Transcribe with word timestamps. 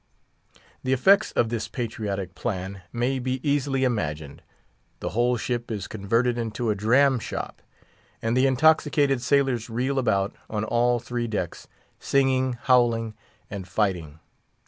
The 0.83 0.93
effects 0.93 1.31
of 1.33 1.49
this 1.49 1.67
patriotic 1.67 2.33
plan 2.33 2.81
may 2.91 3.19
be 3.19 3.39
easily 3.47 3.83
imagined: 3.83 4.41
the 4.99 5.09
whole 5.09 5.37
ship 5.37 5.69
is 5.69 5.87
converted 5.87 6.39
into 6.39 6.71
a 6.71 6.75
dram 6.75 7.19
shop; 7.19 7.61
and 8.19 8.35
the 8.35 8.47
intoxicated 8.47 9.21
sailors 9.21 9.69
reel 9.69 9.99
about, 9.99 10.35
on 10.49 10.63
all 10.63 10.97
three 10.97 11.27
decks, 11.27 11.67
singing, 11.99 12.53
howling, 12.63 13.13
and 13.51 13.67
fighting. 13.67 14.19